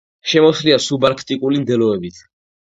შემოსილია 0.29 0.79
სუბარქტიკული 0.85 1.61
მდელოებით. 1.67 2.19